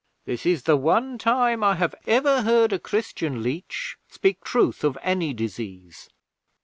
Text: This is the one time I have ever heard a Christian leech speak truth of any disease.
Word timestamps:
This 0.25 0.47
is 0.47 0.63
the 0.63 0.77
one 0.77 1.19
time 1.19 1.63
I 1.63 1.75
have 1.75 1.93
ever 2.07 2.41
heard 2.41 2.73
a 2.73 2.79
Christian 2.79 3.43
leech 3.43 3.97
speak 4.09 4.43
truth 4.43 4.83
of 4.83 4.97
any 5.03 5.31
disease. 5.31 6.09